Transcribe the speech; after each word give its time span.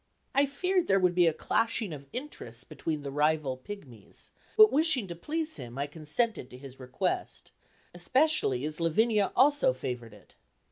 I 0.33 0.47
feared 0.47 0.87
there 0.87 0.99
would 0.99 1.13
be 1.13 1.27
a 1.27 1.31
clashing 1.31 1.93
of 1.93 2.07
interests 2.11 2.63
between 2.63 3.03
the 3.03 3.11
rival 3.11 3.55
pigmies; 3.55 4.31
but 4.57 4.71
wishing 4.71 5.05
to 5.09 5.15
please 5.15 5.57
him, 5.57 5.77
I 5.77 5.85
consented 5.85 6.49
to 6.49 6.57
his 6.57 6.79
request, 6.79 7.51
especially 7.93 8.65
as 8.65 8.79
Lavinia 8.79 9.31
also 9.35 9.73
favored 9.73 10.15
it. 10.15 10.33